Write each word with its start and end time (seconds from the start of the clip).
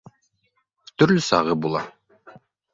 Төрлө 1.03 1.25
сағы 1.27 1.59
була 1.69 1.85